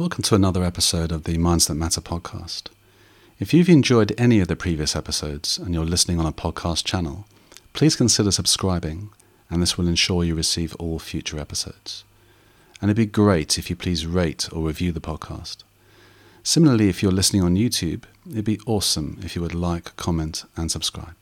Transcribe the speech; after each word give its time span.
Welcome 0.00 0.22
to 0.22 0.34
another 0.34 0.64
episode 0.64 1.12
of 1.12 1.24
the 1.24 1.36
Minds 1.36 1.66
That 1.66 1.74
Matter 1.74 2.00
podcast. 2.00 2.68
If 3.38 3.52
you've 3.52 3.68
enjoyed 3.68 4.14
any 4.16 4.40
of 4.40 4.48
the 4.48 4.56
previous 4.56 4.96
episodes 4.96 5.58
and 5.58 5.74
you're 5.74 5.84
listening 5.84 6.18
on 6.18 6.24
a 6.24 6.32
podcast 6.32 6.86
channel, 6.86 7.26
please 7.74 7.96
consider 7.96 8.30
subscribing, 8.30 9.10
and 9.50 9.60
this 9.60 9.76
will 9.76 9.86
ensure 9.86 10.24
you 10.24 10.34
receive 10.34 10.74
all 10.76 10.98
future 10.98 11.38
episodes. 11.38 12.04
And 12.80 12.90
it'd 12.90 12.96
be 12.96 13.04
great 13.04 13.58
if 13.58 13.68
you 13.68 13.76
please 13.76 14.06
rate 14.06 14.48
or 14.50 14.66
review 14.68 14.90
the 14.90 15.02
podcast. 15.02 15.64
Similarly, 16.42 16.88
if 16.88 17.02
you're 17.02 17.12
listening 17.12 17.42
on 17.42 17.56
YouTube, 17.56 18.04
it'd 18.26 18.46
be 18.46 18.60
awesome 18.64 19.20
if 19.22 19.36
you 19.36 19.42
would 19.42 19.54
like, 19.54 19.94
comment, 19.96 20.44
and 20.56 20.70
subscribe. 20.70 21.16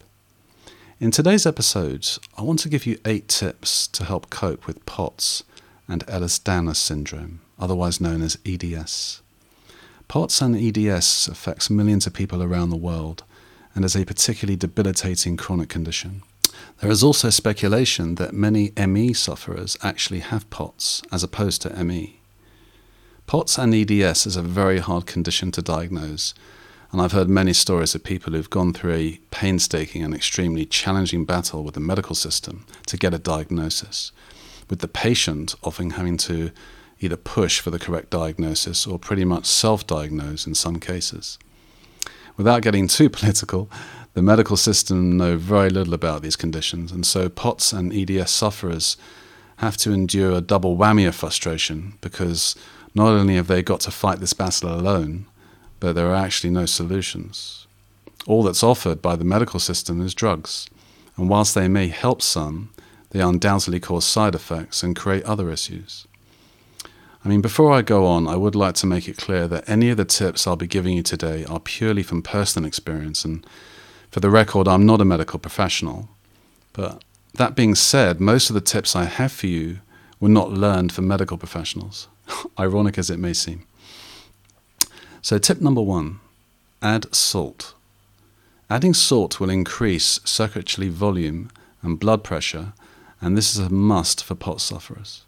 In 1.00 1.10
today's 1.10 1.46
episodes, 1.46 2.20
I 2.36 2.42
want 2.42 2.60
to 2.60 2.68
give 2.68 2.86
you 2.86 3.00
eight 3.04 3.26
tips 3.26 3.88
to 3.88 4.04
help 4.04 4.30
cope 4.30 4.68
with 4.68 4.86
POTS 4.86 5.42
and 5.88 6.06
Ehlers-Danlos 6.06 6.76
syndrome 6.76 7.40
otherwise 7.58 8.00
known 8.00 8.22
as 8.22 8.38
EDS. 8.46 9.22
POTS 10.08 10.40
and 10.40 10.56
EDS 10.56 11.28
affects 11.28 11.68
millions 11.68 12.06
of 12.06 12.14
people 12.14 12.42
around 12.42 12.70
the 12.70 12.76
world 12.76 13.24
and 13.74 13.84
is 13.84 13.94
a 13.94 14.04
particularly 14.04 14.56
debilitating 14.56 15.36
chronic 15.36 15.68
condition. 15.68 16.22
There 16.80 16.90
is 16.90 17.02
also 17.02 17.30
speculation 17.30 18.14
that 18.14 18.32
many 18.32 18.72
ME 18.76 19.12
sufferers 19.12 19.76
actually 19.82 20.20
have 20.20 20.48
POTS 20.50 21.02
as 21.12 21.22
opposed 21.22 21.62
to 21.62 21.84
ME. 21.84 22.20
POTS 23.26 23.58
and 23.58 23.74
EDS 23.74 24.26
is 24.26 24.36
a 24.36 24.42
very 24.42 24.78
hard 24.78 25.06
condition 25.06 25.52
to 25.52 25.60
diagnose, 25.60 26.32
and 26.90 27.02
I've 27.02 27.12
heard 27.12 27.28
many 27.28 27.52
stories 27.52 27.94
of 27.94 28.02
people 28.02 28.32
who've 28.32 28.48
gone 28.48 28.72
through 28.72 28.94
a 28.94 29.20
painstaking 29.30 30.02
and 30.02 30.14
extremely 30.14 30.64
challenging 30.64 31.26
battle 31.26 31.62
with 31.62 31.74
the 31.74 31.80
medical 31.80 32.14
system 32.14 32.64
to 32.86 32.96
get 32.96 33.12
a 33.12 33.18
diagnosis, 33.18 34.12
with 34.70 34.78
the 34.78 34.88
patient 34.88 35.54
often 35.62 35.90
having 35.90 36.16
to 36.16 36.50
either 37.00 37.16
push 37.16 37.60
for 37.60 37.70
the 37.70 37.78
correct 37.78 38.10
diagnosis 38.10 38.86
or 38.86 38.98
pretty 38.98 39.24
much 39.24 39.46
self 39.46 39.86
diagnose 39.86 40.46
in 40.46 40.54
some 40.54 40.80
cases. 40.80 41.38
Without 42.36 42.62
getting 42.62 42.88
too 42.88 43.08
political, 43.20 43.70
the 44.14 44.22
medical 44.22 44.56
system 44.56 45.16
know 45.16 45.36
very 45.36 45.70
little 45.70 45.94
about 45.94 46.22
these 46.22 46.36
conditions, 46.36 46.90
and 46.90 47.06
so 47.06 47.28
POTS 47.28 47.72
and 47.72 47.92
EDS 47.92 48.30
sufferers 48.30 48.96
have 49.58 49.76
to 49.76 49.92
endure 49.92 50.32
a 50.32 50.40
double 50.40 50.76
whammy 50.76 51.06
of 51.06 51.14
frustration 51.14 51.94
because 52.00 52.56
not 52.94 53.08
only 53.08 53.36
have 53.36 53.46
they 53.46 53.62
got 53.62 53.78
to 53.80 53.90
fight 53.92 54.18
this 54.18 54.32
battle 54.32 54.74
alone, 54.74 55.26
but 55.78 55.94
there 55.94 56.08
are 56.08 56.16
actually 56.16 56.50
no 56.50 56.66
solutions. 56.66 57.68
All 58.26 58.42
that's 58.42 58.64
offered 58.64 59.00
by 59.00 59.14
the 59.14 59.24
medical 59.24 59.60
system 59.60 60.00
is 60.00 60.14
drugs, 60.14 60.68
and 61.16 61.28
whilst 61.28 61.54
they 61.54 61.68
may 61.68 61.86
help 61.86 62.22
some, 62.22 62.70
they 63.10 63.20
undoubtedly 63.20 63.78
cause 63.78 64.04
side 64.04 64.34
effects 64.34 64.82
and 64.82 64.96
create 64.96 65.22
other 65.22 65.48
issues. 65.48 66.07
I 67.24 67.28
mean, 67.28 67.40
before 67.40 67.72
I 67.72 67.82
go 67.82 68.06
on, 68.06 68.28
I 68.28 68.36
would 68.36 68.54
like 68.54 68.74
to 68.76 68.86
make 68.86 69.08
it 69.08 69.16
clear 69.16 69.48
that 69.48 69.68
any 69.68 69.90
of 69.90 69.96
the 69.96 70.04
tips 70.04 70.46
I'll 70.46 70.56
be 70.56 70.66
giving 70.66 70.96
you 70.96 71.02
today 71.02 71.44
are 71.46 71.58
purely 71.58 72.02
from 72.02 72.22
personal 72.22 72.66
experience. 72.66 73.24
And 73.24 73.44
for 74.10 74.20
the 74.20 74.30
record, 74.30 74.68
I'm 74.68 74.86
not 74.86 75.00
a 75.00 75.04
medical 75.04 75.38
professional. 75.38 76.08
But 76.72 77.02
that 77.34 77.56
being 77.56 77.74
said, 77.74 78.20
most 78.20 78.50
of 78.50 78.54
the 78.54 78.60
tips 78.60 78.94
I 78.94 79.04
have 79.04 79.32
for 79.32 79.48
you 79.48 79.78
were 80.20 80.28
not 80.28 80.52
learned 80.52 80.92
from 80.92 81.08
medical 81.08 81.36
professionals, 81.36 82.08
ironic 82.58 82.98
as 82.98 83.10
it 83.10 83.18
may 83.18 83.32
seem. 83.32 83.66
So, 85.20 85.38
tip 85.38 85.60
number 85.60 85.82
one 85.82 86.20
add 86.80 87.12
salt. 87.14 87.74
Adding 88.70 88.94
salt 88.94 89.40
will 89.40 89.50
increase 89.50 90.20
circulatory 90.24 90.88
volume 90.88 91.50
and 91.82 91.98
blood 91.98 92.22
pressure, 92.22 92.74
and 93.20 93.36
this 93.36 93.54
is 93.54 93.58
a 93.58 93.70
must 93.70 94.22
for 94.22 94.34
POTS 94.34 94.62
sufferers. 94.62 95.24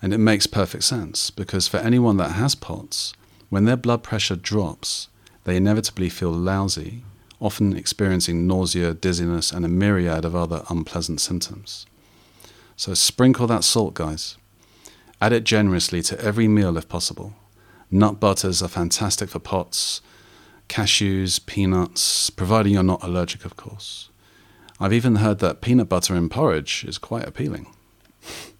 And 0.00 0.14
it 0.14 0.18
makes 0.18 0.46
perfect 0.46 0.84
sense 0.84 1.30
because 1.30 1.66
for 1.68 1.78
anyone 1.78 2.16
that 2.18 2.32
has 2.32 2.54
POTS, 2.54 3.14
when 3.48 3.64
their 3.64 3.76
blood 3.76 4.02
pressure 4.02 4.36
drops, 4.36 5.08
they 5.44 5.56
inevitably 5.56 6.08
feel 6.08 6.30
lousy, 6.30 7.04
often 7.40 7.76
experiencing 7.76 8.46
nausea, 8.46 8.94
dizziness, 8.94 9.52
and 9.52 9.64
a 9.64 9.68
myriad 9.68 10.24
of 10.24 10.36
other 10.36 10.62
unpleasant 10.68 11.20
symptoms. 11.20 11.86
So 12.76 12.94
sprinkle 12.94 13.46
that 13.48 13.64
salt, 13.64 13.94
guys. 13.94 14.36
Add 15.20 15.32
it 15.32 15.44
generously 15.44 16.02
to 16.02 16.20
every 16.20 16.46
meal 16.46 16.76
if 16.76 16.88
possible. 16.88 17.34
Nut 17.90 18.20
butters 18.20 18.62
are 18.62 18.68
fantastic 18.68 19.30
for 19.30 19.38
POTS, 19.38 20.00
cashews, 20.68 21.44
peanuts, 21.44 22.30
providing 22.30 22.74
you're 22.74 22.82
not 22.82 23.02
allergic, 23.02 23.44
of 23.44 23.56
course. 23.56 24.10
I've 24.78 24.92
even 24.92 25.16
heard 25.16 25.38
that 25.40 25.60
peanut 25.60 25.88
butter 25.88 26.14
in 26.14 26.28
porridge 26.28 26.84
is 26.86 26.98
quite 26.98 27.26
appealing. 27.26 27.74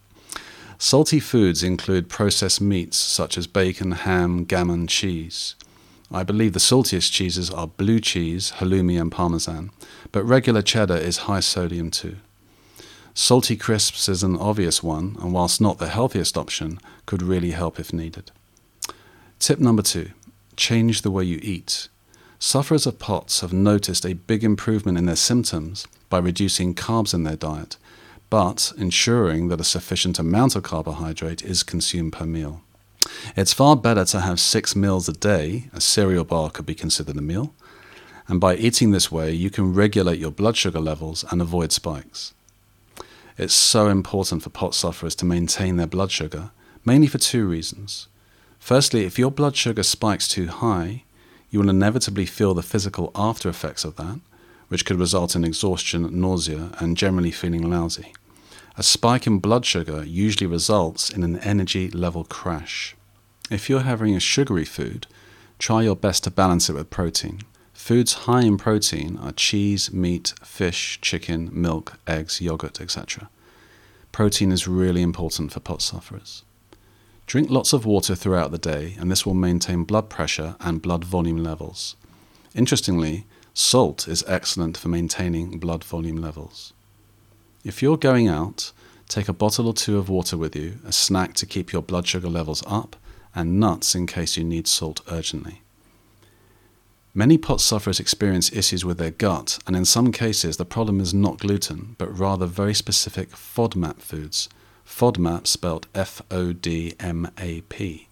Salty 0.80 1.18
foods 1.18 1.64
include 1.64 2.08
processed 2.08 2.60
meats 2.60 2.96
such 2.96 3.36
as 3.36 3.48
bacon, 3.48 3.90
ham, 3.92 4.44
gammon, 4.44 4.86
cheese. 4.86 5.56
I 6.08 6.22
believe 6.22 6.52
the 6.52 6.60
saltiest 6.60 7.10
cheeses 7.12 7.50
are 7.50 7.66
blue 7.66 7.98
cheese, 7.98 8.52
halloumi, 8.58 8.98
and 8.98 9.10
parmesan, 9.10 9.70
but 10.12 10.22
regular 10.22 10.62
cheddar 10.62 10.96
is 10.96 11.26
high 11.26 11.40
sodium 11.40 11.90
too. 11.90 12.16
Salty 13.12 13.56
crisps 13.56 14.08
is 14.08 14.22
an 14.22 14.36
obvious 14.36 14.80
one, 14.80 15.16
and 15.20 15.32
whilst 15.32 15.60
not 15.60 15.78
the 15.78 15.88
healthiest 15.88 16.38
option, 16.38 16.78
could 17.06 17.22
really 17.22 17.50
help 17.50 17.80
if 17.80 17.92
needed. 17.92 18.30
Tip 19.40 19.58
number 19.58 19.82
two 19.82 20.10
change 20.56 21.02
the 21.02 21.10
way 21.10 21.24
you 21.24 21.40
eat. 21.42 21.88
Sufferers 22.38 22.86
of 22.86 23.00
POTS 23.00 23.40
have 23.40 23.52
noticed 23.52 24.06
a 24.06 24.14
big 24.14 24.44
improvement 24.44 24.96
in 24.96 25.06
their 25.06 25.16
symptoms 25.16 25.88
by 26.08 26.18
reducing 26.18 26.72
carbs 26.74 27.12
in 27.12 27.24
their 27.24 27.36
diet 27.36 27.76
but 28.30 28.72
ensuring 28.76 29.48
that 29.48 29.60
a 29.60 29.64
sufficient 29.64 30.18
amount 30.18 30.56
of 30.56 30.62
carbohydrate 30.62 31.42
is 31.42 31.62
consumed 31.62 32.12
per 32.12 32.26
meal. 32.26 32.62
It's 33.36 33.52
far 33.52 33.76
better 33.76 34.04
to 34.06 34.20
have 34.20 34.40
six 34.40 34.76
meals 34.76 35.08
a 35.08 35.12
day, 35.12 35.70
a 35.72 35.80
cereal 35.80 36.24
bar 36.24 36.50
could 36.50 36.66
be 36.66 36.74
considered 36.74 37.16
a 37.16 37.22
meal, 37.22 37.54
and 38.26 38.40
by 38.40 38.56
eating 38.56 38.90
this 38.90 39.10
way, 39.10 39.32
you 39.32 39.48
can 39.48 39.72
regulate 39.72 40.18
your 40.18 40.30
blood 40.30 40.56
sugar 40.56 40.80
levels 40.80 41.24
and 41.30 41.40
avoid 41.40 41.72
spikes. 41.72 42.34
It's 43.38 43.54
so 43.54 43.88
important 43.88 44.42
for 44.42 44.50
POTS 44.50 44.76
sufferers 44.76 45.14
to 45.16 45.24
maintain 45.24 45.76
their 45.76 45.86
blood 45.86 46.10
sugar, 46.10 46.50
mainly 46.84 47.06
for 47.06 47.18
two 47.18 47.46
reasons. 47.46 48.08
Firstly, 48.58 49.04
if 49.04 49.18
your 49.18 49.30
blood 49.30 49.56
sugar 49.56 49.82
spikes 49.82 50.28
too 50.28 50.48
high, 50.48 51.04
you 51.50 51.60
will 51.60 51.70
inevitably 51.70 52.26
feel 52.26 52.52
the 52.52 52.62
physical 52.62 53.10
after 53.14 53.48
effects 53.48 53.84
of 53.84 53.96
that, 53.96 54.20
which 54.68 54.84
could 54.84 54.98
result 54.98 55.34
in 55.34 55.44
exhaustion, 55.44 56.20
nausea, 56.20 56.70
and 56.78 56.96
generally 56.96 57.30
feeling 57.30 57.68
lousy. 57.68 58.12
A 58.76 58.82
spike 58.82 59.26
in 59.26 59.38
blood 59.38 59.66
sugar 59.66 60.04
usually 60.04 60.46
results 60.46 61.10
in 61.10 61.24
an 61.24 61.38
energy 61.40 61.90
level 61.90 62.24
crash. 62.24 62.94
If 63.50 63.68
you're 63.68 63.80
having 63.80 64.14
a 64.14 64.20
sugary 64.20 64.64
food, 64.64 65.06
try 65.58 65.82
your 65.82 65.96
best 65.96 66.24
to 66.24 66.30
balance 66.30 66.68
it 66.68 66.74
with 66.74 66.90
protein. 66.90 67.40
Foods 67.72 68.12
high 68.24 68.42
in 68.42 68.58
protein 68.58 69.16
are 69.18 69.32
cheese, 69.32 69.92
meat, 69.92 70.34
fish, 70.42 71.00
chicken, 71.00 71.48
milk, 71.52 71.98
eggs, 72.06 72.40
yogurt, 72.40 72.80
etc. 72.80 73.30
Protein 74.12 74.52
is 74.52 74.68
really 74.68 75.00
important 75.02 75.52
for 75.52 75.60
POTS 75.60 75.84
sufferers. 75.84 76.42
Drink 77.26 77.50
lots 77.50 77.72
of 77.72 77.84
water 77.84 78.14
throughout 78.14 78.50
the 78.50 78.58
day, 78.58 78.96
and 78.98 79.10
this 79.10 79.24
will 79.24 79.34
maintain 79.34 79.84
blood 79.84 80.08
pressure 80.08 80.56
and 80.60 80.82
blood 80.82 81.04
volume 81.04 81.42
levels. 81.42 81.94
Interestingly, 82.54 83.26
Salt 83.60 84.06
is 84.06 84.22
excellent 84.28 84.76
for 84.76 84.86
maintaining 84.86 85.58
blood 85.58 85.82
volume 85.82 86.18
levels. 86.18 86.72
If 87.64 87.82
you're 87.82 87.96
going 87.96 88.28
out, 88.28 88.70
take 89.08 89.28
a 89.28 89.32
bottle 89.32 89.66
or 89.66 89.74
two 89.74 89.98
of 89.98 90.08
water 90.08 90.36
with 90.36 90.54
you, 90.54 90.78
a 90.86 90.92
snack 90.92 91.34
to 91.34 91.44
keep 91.44 91.72
your 91.72 91.82
blood 91.82 92.06
sugar 92.06 92.28
levels 92.28 92.62
up, 92.68 92.94
and 93.34 93.58
nuts 93.58 93.96
in 93.96 94.06
case 94.06 94.36
you 94.36 94.44
need 94.44 94.68
salt 94.68 95.00
urgently. 95.10 95.62
Many 97.12 97.36
POTS 97.36 97.64
sufferers 97.64 97.98
experience 97.98 98.52
issues 98.52 98.84
with 98.84 98.98
their 98.98 99.10
gut, 99.10 99.58
and 99.66 99.74
in 99.74 99.84
some 99.84 100.12
cases, 100.12 100.56
the 100.56 100.64
problem 100.64 101.00
is 101.00 101.12
not 101.12 101.40
gluten, 101.40 101.96
but 101.98 102.16
rather 102.16 102.46
very 102.46 102.74
specific 102.74 103.30
FODMAP 103.30 104.00
foods. 104.00 104.48
FODMAP 104.86 105.48
spelled 105.48 105.88
F 105.96 106.22
O 106.30 106.52
D 106.52 106.94
M 107.00 107.32
A 107.36 107.62
P. 107.62 108.06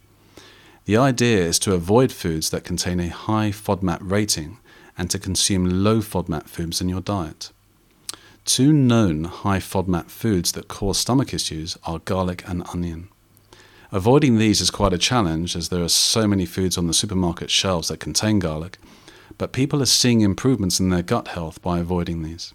The 0.86 0.96
idea 0.96 1.38
is 1.44 1.60
to 1.60 1.74
avoid 1.74 2.10
foods 2.10 2.50
that 2.50 2.64
contain 2.64 2.98
a 2.98 3.10
high 3.10 3.50
FODMAP 3.50 4.00
rating 4.00 4.58
and 4.98 5.10
to 5.10 5.18
consume 5.18 5.84
low 5.84 5.98
FODMAP 5.98 6.48
foods 6.48 6.80
in 6.80 6.88
your 6.88 7.00
diet. 7.00 7.50
Two 8.44 8.72
known 8.72 9.24
high 9.24 9.58
FODMAP 9.58 10.08
foods 10.08 10.52
that 10.52 10.68
cause 10.68 10.98
stomach 10.98 11.34
issues 11.34 11.76
are 11.84 11.98
garlic 11.98 12.48
and 12.48 12.62
onion. 12.72 13.08
Avoiding 13.92 14.38
these 14.38 14.60
is 14.60 14.70
quite 14.70 14.92
a 14.92 14.98
challenge 14.98 15.56
as 15.56 15.68
there 15.68 15.82
are 15.82 15.88
so 15.88 16.26
many 16.26 16.46
foods 16.46 16.76
on 16.76 16.86
the 16.86 16.94
supermarket 16.94 17.50
shelves 17.50 17.88
that 17.88 18.00
contain 18.00 18.38
garlic, 18.38 18.78
but 19.38 19.52
people 19.52 19.82
are 19.82 19.86
seeing 19.86 20.20
improvements 20.20 20.80
in 20.80 20.90
their 20.90 21.02
gut 21.02 21.28
health 21.28 21.60
by 21.62 21.78
avoiding 21.78 22.22
these. 22.22 22.52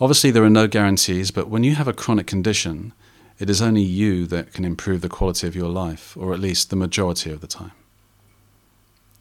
Obviously, 0.00 0.30
there 0.30 0.44
are 0.44 0.50
no 0.50 0.68
guarantees, 0.68 1.30
but 1.30 1.48
when 1.48 1.64
you 1.64 1.74
have 1.74 1.88
a 1.88 1.92
chronic 1.92 2.26
condition, 2.26 2.92
it 3.38 3.50
is 3.50 3.62
only 3.62 3.82
you 3.82 4.26
that 4.26 4.52
can 4.52 4.64
improve 4.64 5.00
the 5.00 5.08
quality 5.08 5.46
of 5.46 5.56
your 5.56 5.68
life, 5.68 6.16
or 6.16 6.32
at 6.32 6.40
least 6.40 6.70
the 6.70 6.76
majority 6.76 7.30
of 7.30 7.40
the 7.40 7.46
time. 7.46 7.72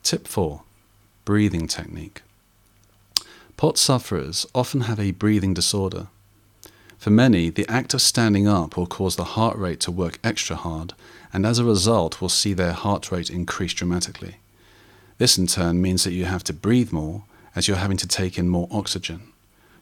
Tip 0.03 0.27
4 0.27 0.61
breathing 1.27 1.67
technique. 1.67 2.21
POTS 3.57 3.81
sufferers 3.81 4.45
often 4.55 4.81
have 4.87 4.97
a 4.97 5.11
breathing 5.11 5.53
disorder. 5.53 6.07
For 6.97 7.09
many, 7.09 7.49
the 7.49 7.67
act 7.67 7.93
of 7.93 8.01
standing 8.01 8.47
up 8.47 8.77
will 8.77 8.87
cause 8.87 9.17
the 9.17 9.33
heart 9.35 9.57
rate 9.57 9.81
to 9.81 9.91
work 9.91 10.19
extra 10.23 10.55
hard 10.55 10.93
and 11.33 11.45
as 11.45 11.59
a 11.59 11.65
result 11.65 12.21
will 12.21 12.29
see 12.29 12.53
their 12.53 12.71
heart 12.71 13.11
rate 13.11 13.29
increase 13.29 13.73
dramatically. 13.73 14.37
This 15.17 15.37
in 15.37 15.47
turn 15.47 15.81
means 15.81 16.05
that 16.05 16.13
you 16.13 16.23
have 16.23 16.45
to 16.45 16.53
breathe 16.53 16.93
more 16.93 17.25
as 17.57 17.67
you're 17.67 17.75
having 17.75 17.97
to 17.97 18.07
take 18.07 18.37
in 18.37 18.47
more 18.47 18.69
oxygen. 18.71 19.33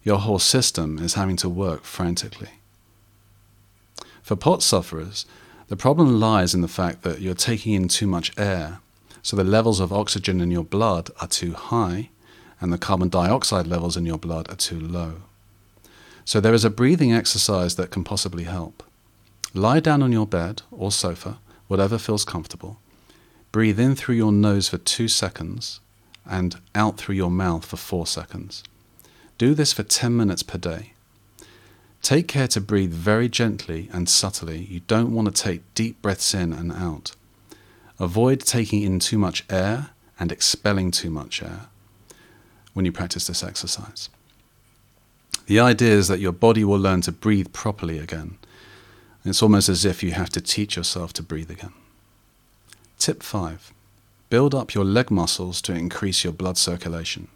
Your 0.01 0.17
whole 0.17 0.39
system 0.39 0.97
is 0.97 1.13
having 1.13 1.37
to 1.37 1.47
work 1.47 1.83
frantically. 1.83 2.53
For 4.23 4.35
POTS 4.35 4.65
sufferers, 4.65 5.27
the 5.67 5.77
problem 5.77 6.19
lies 6.19 6.55
in 6.55 6.61
the 6.61 6.67
fact 6.67 7.03
that 7.03 7.21
you're 7.21 7.35
taking 7.35 7.73
in 7.73 7.87
too 7.87 8.07
much 8.07 8.35
air, 8.35 8.79
so 9.25 9.35
the 9.35 9.43
levels 9.43 9.79
of 9.79 9.91
oxygen 9.91 10.39
in 10.39 10.51
your 10.51 10.63
blood 10.63 11.09
are 11.19 11.27
too 11.27 11.53
high 11.53 12.09
and 12.61 12.71
the 12.71 12.77
carbon 12.77 13.09
dioxide 13.09 13.65
levels 13.65 13.97
in 13.97 14.05
your 14.05 14.19
blood 14.19 14.47
are 14.51 14.55
too 14.55 14.79
low. 14.79 15.13
So 16.25 16.39
there 16.39 16.53
is 16.53 16.63
a 16.63 16.69
breathing 16.69 17.11
exercise 17.11 17.75
that 17.75 17.89
can 17.89 18.03
possibly 18.03 18.43
help. 18.43 18.83
Lie 19.55 19.79
down 19.79 20.03
on 20.03 20.11
your 20.11 20.27
bed 20.27 20.61
or 20.69 20.91
sofa, 20.91 21.39
whatever 21.67 21.97
feels 21.97 22.23
comfortable. 22.23 22.77
Breathe 23.51 23.79
in 23.79 23.95
through 23.95 24.13
your 24.13 24.31
nose 24.31 24.69
for 24.69 24.77
two 24.77 25.07
seconds 25.07 25.79
and 26.23 26.57
out 26.75 26.97
through 26.97 27.15
your 27.15 27.31
mouth 27.31 27.65
for 27.65 27.77
four 27.77 28.05
seconds. 28.05 28.63
Do 29.39 29.55
this 29.55 29.73
for 29.73 29.81
10 29.81 30.15
minutes 30.15 30.43
per 30.43 30.59
day. 30.59 30.93
Take 32.03 32.27
care 32.27 32.47
to 32.49 32.61
breathe 32.61 32.93
very 32.93 33.27
gently 33.27 33.89
and 33.91 34.07
subtly. 34.07 34.59
You 34.59 34.81
don't 34.81 35.15
want 35.15 35.35
to 35.35 35.43
take 35.43 35.73
deep 35.73 35.99
breaths 36.03 36.35
in 36.35 36.53
and 36.53 36.71
out. 36.71 37.15
Avoid 37.99 38.41
taking 38.41 38.81
in 38.81 38.99
too 38.99 39.17
much 39.17 39.45
air 39.49 39.91
and 40.19 40.31
expelling 40.31 40.91
too 40.91 41.09
much 41.09 41.41
air 41.41 41.67
when 42.73 42.85
you 42.85 42.91
practice 42.91 43.27
this 43.27 43.43
exercise. 43.43 44.09
The 45.47 45.59
idea 45.59 45.93
is 45.93 46.07
that 46.07 46.19
your 46.19 46.31
body 46.31 46.63
will 46.63 46.79
learn 46.79 47.01
to 47.01 47.11
breathe 47.11 47.53
properly 47.53 47.99
again. 47.99 48.37
It's 49.23 49.41
almost 49.41 49.69
as 49.69 49.85
if 49.85 50.03
you 50.03 50.11
have 50.11 50.29
to 50.31 50.41
teach 50.41 50.75
yourself 50.75 51.13
to 51.13 51.23
breathe 51.23 51.49
again. 51.49 51.73
Tip 52.97 53.23
5 53.23 53.73
Build 54.29 54.55
up 54.55 54.73
your 54.73 54.83
leg 54.83 55.11
muscles 55.11 55.61
to 55.61 55.73
increase 55.73 56.23
your 56.23 56.33
blood 56.33 56.57
circulation. 56.57 57.27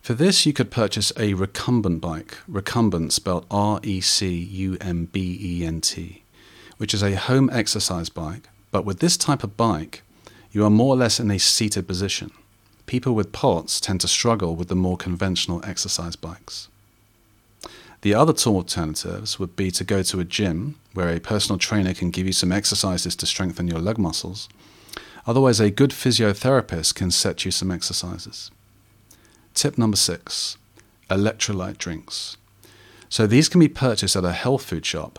For 0.00 0.14
this, 0.14 0.46
you 0.46 0.52
could 0.52 0.70
purchase 0.70 1.12
a 1.18 1.34
recumbent 1.34 2.00
bike, 2.00 2.38
recumbent 2.48 3.12
spelled 3.12 3.44
R 3.50 3.80
E 3.82 4.00
C 4.00 4.32
U 4.32 4.78
M 4.80 5.06
B 5.06 5.38
E 5.40 5.66
N 5.66 5.80
T, 5.80 6.22
which 6.78 6.94
is 6.94 7.02
a 7.02 7.16
home 7.16 7.50
exercise 7.52 8.08
bike. 8.08 8.48
But 8.70 8.84
with 8.84 9.00
this 9.00 9.16
type 9.16 9.42
of 9.42 9.56
bike, 9.56 10.02
you 10.52 10.64
are 10.64 10.70
more 10.70 10.94
or 10.94 10.96
less 10.96 11.20
in 11.20 11.30
a 11.30 11.38
seated 11.38 11.86
position. 11.86 12.30
People 12.86 13.14
with 13.14 13.32
POTS 13.32 13.80
tend 13.80 14.00
to 14.00 14.08
struggle 14.08 14.56
with 14.56 14.68
the 14.68 14.74
more 14.74 14.96
conventional 14.96 15.64
exercise 15.64 16.16
bikes. 16.16 16.68
The 18.02 18.14
other 18.14 18.32
two 18.32 18.54
alternatives 18.54 19.38
would 19.38 19.56
be 19.56 19.70
to 19.72 19.84
go 19.84 20.02
to 20.02 20.20
a 20.20 20.24
gym 20.24 20.76
where 20.94 21.10
a 21.10 21.20
personal 21.20 21.58
trainer 21.58 21.92
can 21.92 22.10
give 22.10 22.26
you 22.26 22.32
some 22.32 22.50
exercises 22.50 23.14
to 23.16 23.26
strengthen 23.26 23.68
your 23.68 23.78
leg 23.78 23.98
muscles. 23.98 24.48
Otherwise, 25.26 25.60
a 25.60 25.70
good 25.70 25.90
physiotherapist 25.90 26.94
can 26.94 27.10
set 27.10 27.44
you 27.44 27.50
some 27.50 27.70
exercises. 27.70 28.50
Tip 29.54 29.76
number 29.76 29.96
six 29.96 30.56
electrolyte 31.10 31.76
drinks. 31.76 32.36
So 33.08 33.26
these 33.26 33.48
can 33.48 33.58
be 33.58 33.68
purchased 33.68 34.14
at 34.14 34.24
a 34.24 34.32
health 34.32 34.62
food 34.62 34.86
shop, 34.86 35.18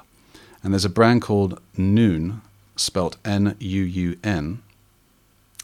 and 0.63 0.73
there's 0.73 0.85
a 0.85 0.89
brand 0.89 1.21
called 1.21 1.61
Nuun, 1.77 2.39
spelt 2.75 3.17
N 3.25 3.55
U 3.59 3.83
U 3.83 4.17
N, 4.23 4.61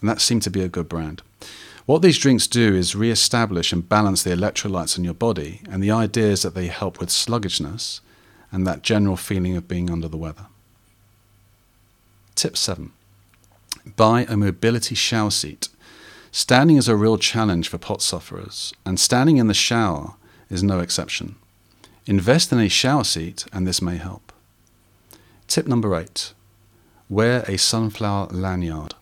and 0.01 0.09
that 0.09 0.21
seemed 0.21 0.43
to 0.43 0.49
be 0.49 0.61
a 0.61 0.69
good 0.69 0.89
brand. 0.89 1.21
What 1.85 2.01
these 2.01 2.17
drinks 2.17 2.47
do 2.47 2.75
is 2.75 2.95
re 2.95 3.09
establish 3.09 3.71
and 3.71 3.87
balance 3.87 4.23
the 4.23 4.31
electrolytes 4.31 4.97
in 4.97 5.03
your 5.03 5.13
body, 5.13 5.61
and 5.69 5.81
the 5.81 5.91
idea 5.91 6.27
is 6.27 6.41
that 6.41 6.53
they 6.53 6.67
help 6.67 6.99
with 6.99 7.09
sluggishness 7.09 8.01
and 8.51 8.67
that 8.67 8.81
general 8.81 9.15
feeling 9.15 9.55
of 9.55 9.67
being 9.67 9.89
under 9.89 10.07
the 10.07 10.17
weather. 10.17 10.47
Tip 12.35 12.57
7 12.57 12.91
Buy 13.95 14.25
a 14.27 14.35
mobility 14.35 14.95
shower 14.95 15.31
seat. 15.31 15.69
Standing 16.31 16.77
is 16.77 16.87
a 16.87 16.95
real 16.95 17.17
challenge 17.17 17.69
for 17.69 17.77
POTS 17.77 18.05
sufferers, 18.05 18.73
and 18.85 18.99
standing 18.99 19.37
in 19.37 19.47
the 19.47 19.53
shower 19.53 20.15
is 20.49 20.61
no 20.61 20.79
exception. 20.79 21.35
Invest 22.05 22.51
in 22.51 22.59
a 22.59 22.69
shower 22.69 23.03
seat, 23.03 23.45
and 23.53 23.65
this 23.65 23.81
may 23.81 23.97
help. 23.97 24.33
Tip 25.47 25.67
number 25.67 25.95
8 25.95 26.33
Wear 27.09 27.43
a 27.47 27.57
sunflower 27.57 28.27
lanyard. 28.31 28.93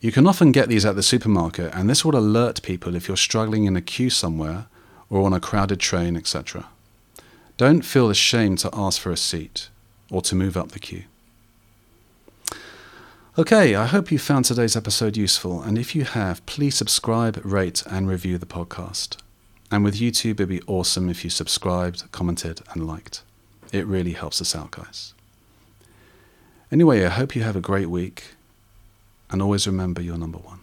You 0.00 0.10
can 0.10 0.26
often 0.26 0.52
get 0.52 0.68
these 0.68 0.86
at 0.86 0.96
the 0.96 1.02
supermarket, 1.02 1.74
and 1.74 1.90
this 1.90 2.04
will 2.04 2.16
alert 2.16 2.62
people 2.62 2.94
if 2.94 3.06
you're 3.06 3.16
struggling 3.18 3.64
in 3.64 3.76
a 3.76 3.82
queue 3.82 4.08
somewhere 4.08 4.66
or 5.10 5.26
on 5.26 5.34
a 5.34 5.40
crowded 5.40 5.80
train, 5.80 6.16
etc. 6.16 6.68
Don't 7.58 7.84
feel 7.84 8.08
ashamed 8.08 8.58
to 8.60 8.70
ask 8.72 9.00
for 9.00 9.12
a 9.12 9.16
seat 9.16 9.68
or 10.10 10.22
to 10.22 10.34
move 10.34 10.56
up 10.56 10.72
the 10.72 10.78
queue. 10.78 11.04
Okay, 13.36 13.74
I 13.74 13.86
hope 13.86 14.10
you 14.10 14.18
found 14.18 14.46
today's 14.46 14.76
episode 14.76 15.16
useful, 15.16 15.62
and 15.62 15.78
if 15.78 15.94
you 15.94 16.04
have, 16.04 16.44
please 16.46 16.74
subscribe, 16.74 17.40
rate, 17.44 17.82
and 17.86 18.08
review 18.08 18.38
the 18.38 18.46
podcast. 18.46 19.18
And 19.70 19.84
with 19.84 19.94
YouTube, 19.94 20.32
it'd 20.32 20.48
be 20.48 20.62
awesome 20.66 21.08
if 21.10 21.22
you 21.22 21.30
subscribed, 21.30 22.10
commented, 22.10 22.62
and 22.72 22.86
liked. 22.86 23.22
It 23.72 23.86
really 23.86 24.12
helps 24.12 24.40
us 24.40 24.56
out, 24.56 24.72
guys. 24.72 25.14
Anyway, 26.72 27.04
I 27.04 27.08
hope 27.08 27.34
you 27.34 27.42
have 27.42 27.56
a 27.56 27.60
great 27.60 27.90
week 27.90 28.34
and 29.28 29.42
always 29.42 29.66
remember 29.66 30.00
you're 30.00 30.16
number 30.16 30.38
one. 30.38 30.60